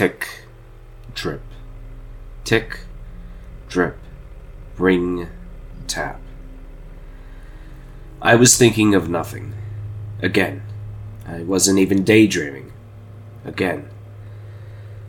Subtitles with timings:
[0.00, 0.46] Tick,
[1.14, 1.42] drip.
[2.42, 2.78] Tick,
[3.68, 3.98] drip.
[4.78, 5.28] Ring,
[5.88, 6.22] tap.
[8.22, 9.52] I was thinking of nothing.
[10.22, 10.62] Again.
[11.26, 12.72] I wasn't even daydreaming.
[13.44, 13.90] Again.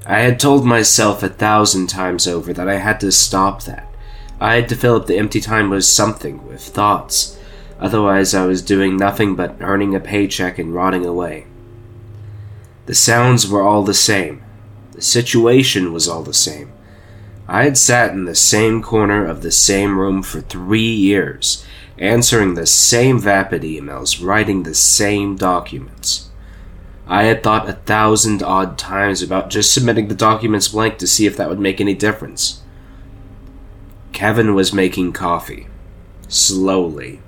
[0.06, 3.88] I had told myself a thousand times over that I had to stop that.
[4.42, 7.40] I had to fill up the empty time with something, with thoughts.
[7.80, 11.48] Otherwise, I was doing nothing but earning a paycheck and rotting away.
[12.88, 14.44] The sounds were all the same.
[15.02, 16.72] The situation was all the same.
[17.48, 21.66] I had sat in the same corner of the same room for three years,
[21.98, 26.30] answering the same vapid emails, writing the same documents.
[27.08, 31.26] I had thought a thousand odd times about just submitting the documents blank to see
[31.26, 32.62] if that would make any difference.
[34.12, 35.66] Kevin was making coffee.
[36.28, 37.22] Slowly.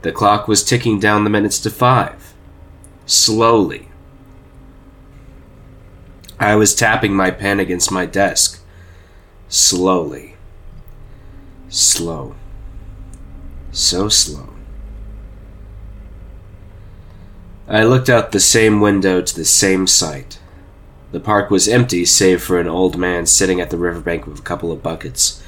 [0.00, 2.32] The clock was ticking down the minutes to five.
[3.04, 3.89] Slowly.
[6.40, 8.64] I was tapping my pen against my desk.
[9.50, 10.36] Slowly.
[11.68, 12.34] Slow.
[13.72, 14.48] So slow.
[17.68, 20.40] I looked out the same window to the same sight.
[21.12, 24.42] The park was empty save for an old man sitting at the riverbank with a
[24.42, 25.42] couple of buckets.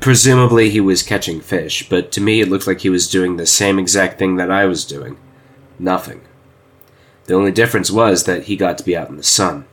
[0.00, 3.46] Presumably he was catching fish, but to me it looked like he was doing the
[3.46, 5.16] same exact thing that I was doing.
[5.78, 6.22] Nothing.
[7.26, 9.64] The only difference was that he got to be out in the sun.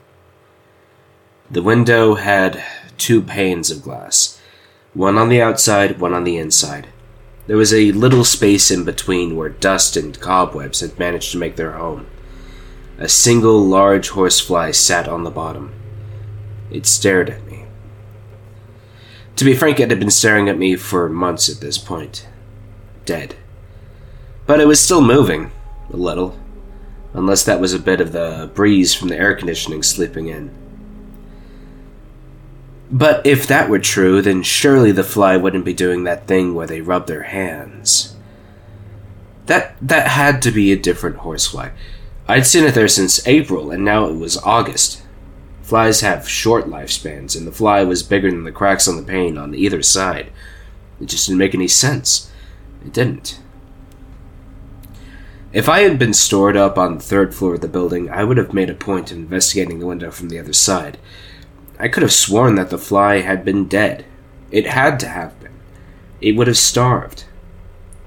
[1.51, 2.63] The window had
[2.97, 4.41] two panes of glass,
[4.95, 6.87] one on the outside, one on the inside.
[7.45, 11.55] There was a little space in between where dust and cobwebs had managed to make
[11.55, 12.07] their home.
[12.97, 15.71] A single large horsefly sat on the bottom.
[16.71, 17.65] It stared at me.
[19.35, 22.27] To be frank, it had been staring at me for months at this point.
[23.05, 23.35] Dead.
[24.47, 25.51] But it was still moving,
[25.93, 26.39] a little.
[27.13, 30.64] Unless that was a bit of the breeze from the air conditioning sleeping in.
[32.91, 36.67] But if that were true, then surely the fly wouldn't be doing that thing where
[36.67, 38.15] they rub their hands.
[39.47, 41.69] That that had to be a different horsefly.
[42.27, 45.03] I'd seen it there since April, and now it was August.
[45.61, 49.37] Flies have short lifespans, and the fly was bigger than the cracks on the pane
[49.37, 50.31] on either side.
[51.01, 52.31] It just didn't make any sense.
[52.83, 53.39] It didn't.
[55.51, 58.37] If I had been stored up on the third floor of the building, I would
[58.37, 60.97] have made a point of investigating the window from the other side.
[61.79, 64.05] I could have sworn that the fly had been dead.
[64.51, 65.51] It had to have been.
[66.21, 67.25] It would have starved.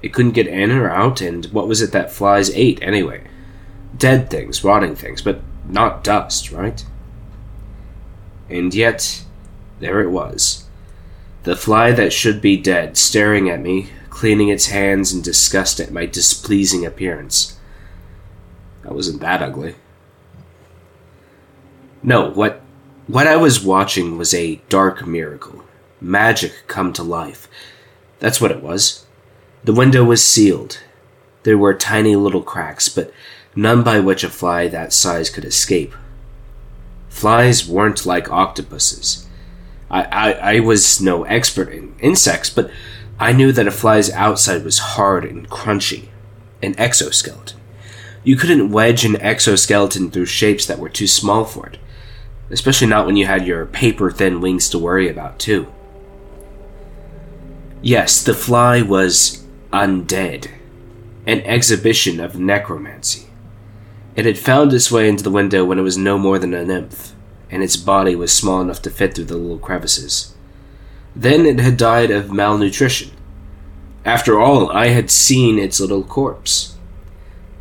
[0.01, 3.23] It couldn't get in or out, and what was it that flies ate anyway?
[3.97, 6.83] Dead things, rotting things, but not dust, right?
[8.49, 9.23] And yet,
[9.79, 10.65] there it was.
[11.43, 15.91] The fly that should be dead, staring at me, cleaning its hands in disgust at
[15.91, 17.57] my displeasing appearance.
[18.83, 19.75] I wasn't that ugly.
[22.01, 22.61] No, what
[23.09, 25.63] what I was watching was a dark miracle.
[25.99, 27.47] Magic come to life.
[28.19, 29.07] That's what it was.
[29.63, 30.79] The window was sealed.
[31.41, 33.11] There were tiny little cracks, but
[33.55, 35.95] none by which a fly that size could escape.
[37.07, 39.27] Flies weren't like octopuses.
[39.89, 42.69] I, I, I was no expert in insects, but
[43.19, 46.09] I knew that a fly's outside was hard and crunchy.
[46.61, 47.59] An exoskeleton.
[48.23, 51.79] You couldn't wedge an exoskeleton through shapes that were too small for it
[52.49, 55.67] especially not when you had your paper thin wings to worry about, too.
[57.81, 60.49] Yes, the fly was undead,
[61.25, 63.27] an exhibition of necromancy.
[64.15, 66.65] It had found its way into the window when it was no more than a
[66.65, 67.13] nymph,
[67.49, 70.35] and its body was small enough to fit through the little crevices.
[71.15, 73.11] Then it had died of malnutrition.
[74.03, 76.75] After all, I had seen its little corpse.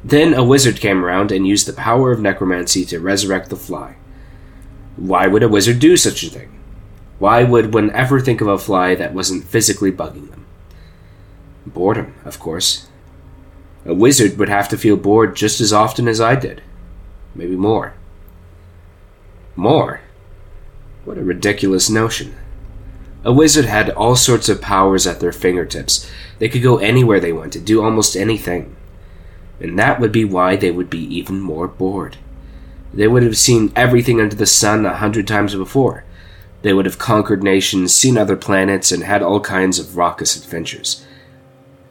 [0.02, 3.97] Then a wizard came around and used the power of necromancy to resurrect the fly.
[4.98, 6.58] Why would a wizard do such a thing?
[7.20, 10.44] Why would one ever think of a fly that wasn't physically bugging them?
[11.66, 12.88] Boredom, of course.
[13.84, 16.62] A wizard would have to feel bored just as often as I did.
[17.34, 17.94] Maybe more.
[19.54, 20.00] More?
[21.04, 22.34] What a ridiculous notion.
[23.24, 26.10] A wizard had all sorts of powers at their fingertips.
[26.40, 28.74] They could go anywhere they wanted, do almost anything.
[29.60, 32.16] And that would be why they would be even more bored.
[32.92, 36.04] They would have seen everything under the sun a hundred times before.
[36.62, 41.04] They would have conquered nations, seen other planets, and had all kinds of raucous adventures.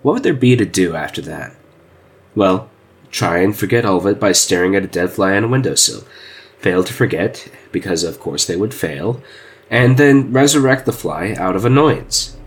[0.02, 1.56] What would there be to do after that?
[2.36, 2.70] Well,
[3.12, 6.04] try and forget all of it by staring at a dead fly on a windowsill.
[6.60, 9.22] Fail to forget, because of course they would fail,
[9.70, 12.38] and then resurrect the fly out of annoyance.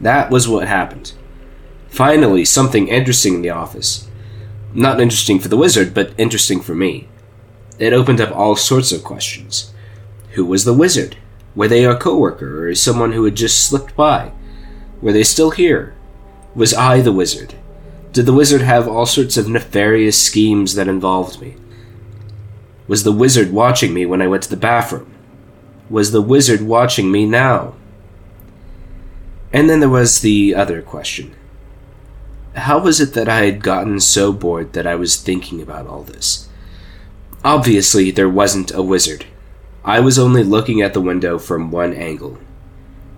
[0.00, 1.12] That was what happened.
[1.88, 4.08] Finally, something interesting in the office.
[4.76, 7.08] Not interesting for the wizard, but interesting for me.
[7.78, 9.72] It opened up all sorts of questions.
[10.32, 11.16] Who was the wizard?
[11.54, 14.32] Were they a coworker or someone who had just slipped by?
[15.00, 15.94] Were they still here?
[16.54, 17.54] Was I the wizard?
[18.12, 21.56] Did the wizard have all sorts of nefarious schemes that involved me?
[22.86, 25.10] Was the wizard watching me when I went to the bathroom?
[25.88, 27.76] Was the wizard watching me now?
[29.54, 31.34] And then there was the other question.
[32.56, 36.02] How was it that I had gotten so bored that I was thinking about all
[36.02, 36.48] this?
[37.44, 39.26] Obviously, there wasn't a wizard.
[39.84, 42.38] I was only looking at the window from one angle.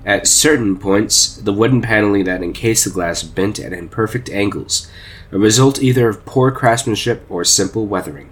[0.05, 4.91] At certain points, the wooden paneling that encased the glass bent at imperfect angles,
[5.31, 8.31] a result either of poor craftsmanship or simple weathering.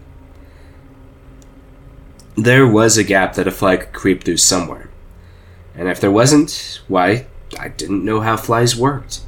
[2.35, 4.91] There was a gap that a fly could creep through somewhere.
[5.77, 7.27] And if there wasn't, why,
[7.59, 9.21] I didn't know how flies worked.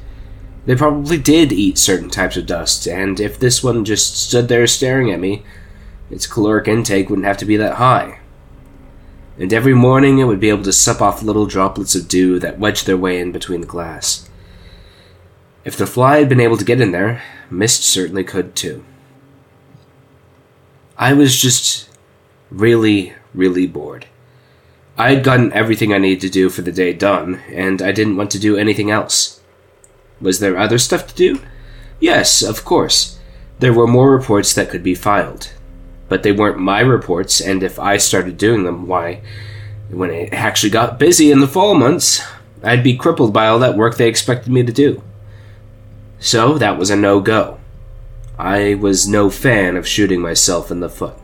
[0.65, 4.67] They probably did eat certain types of dust, and if this one just stood there
[4.67, 5.43] staring at me,
[6.11, 8.19] its caloric intake wouldn't have to be that high.
[9.37, 12.59] And every morning it would be able to sup off little droplets of dew that
[12.59, 14.29] wedged their way in between the glass.
[15.63, 18.83] If the fly had been able to get in there, mist certainly could too.
[20.97, 21.89] I was just
[22.51, 24.07] really, really bored.
[24.97, 28.17] I had gotten everything I needed to do for the day done, and I didn't
[28.17, 29.38] want to do anything else.
[30.21, 31.41] Was there other stuff to do?
[31.99, 33.19] Yes, of course.
[33.59, 35.53] There were more reports that could be filed.
[36.07, 39.21] But they weren't my reports, and if I started doing them, why,
[39.89, 42.21] when it actually got busy in the fall months,
[42.63, 45.03] I'd be crippled by all that work they expected me to do.
[46.19, 47.59] So that was a no go.
[48.37, 51.15] I was no fan of shooting myself in the foot.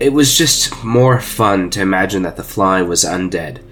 [0.00, 3.62] It was just more fun to imagine that the fly was undead,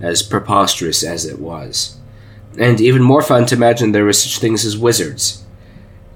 [0.00, 1.98] as preposterous as it was.
[2.58, 5.44] And even more fun to imagine there were such things as wizards.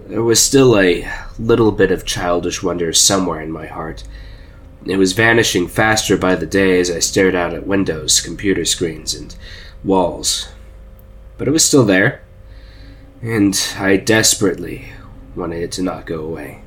[0.07, 4.05] There was still a little bit of childish wonder somewhere in my heart.
[4.85, 9.15] It was vanishing faster by the day as I stared out at windows, computer screens,
[9.15, 9.35] and
[9.83, 10.49] walls.
[11.39, 12.23] But it was still there,
[13.21, 14.93] and I desperately
[15.35, 16.63] wanted it to not go away.